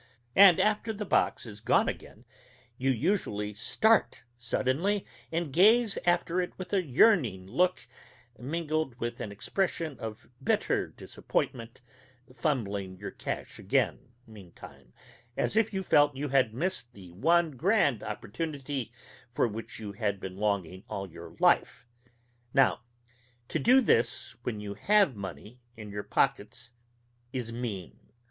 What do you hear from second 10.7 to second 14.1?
disappointment (fumbling your cash again